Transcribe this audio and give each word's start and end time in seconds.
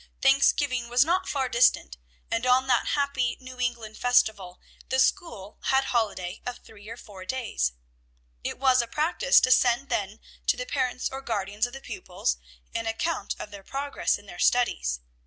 Thanksgiving 0.19 0.89
was 0.89 1.05
not 1.05 1.29
far 1.29 1.47
distant, 1.47 1.95
and 2.31 2.43
on 2.47 2.65
that 2.65 2.87
happy 2.87 3.37
New 3.39 3.59
England 3.59 3.97
festival, 3.99 4.59
the 4.89 4.97
school 4.97 5.59
had 5.65 5.83
a 5.83 5.87
holiday 5.89 6.41
of 6.43 6.57
three 6.57 6.89
or 6.89 6.97
four 6.97 7.23
days. 7.23 7.73
It 8.43 8.57
was 8.57 8.81
a 8.81 8.87
practice 8.87 9.39
to 9.41 9.51
send 9.51 9.89
then 9.89 10.19
to 10.47 10.57
the 10.57 10.65
parents 10.65 11.07
or 11.11 11.21
guardians 11.21 11.67
of 11.67 11.73
the 11.73 11.81
pupils 11.81 12.37
an 12.73 12.87
account 12.87 13.35
of 13.37 13.51
their 13.51 13.61
progress 13.61 14.17
in 14.17 14.25
their 14.25 14.39
studies. 14.39 15.01